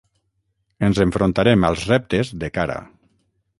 Ens 0.87 1.01
enfrontarem 1.05 1.69
als 1.71 1.85
reptes 1.93 2.35
de 2.45 2.53
cara. 2.59 2.83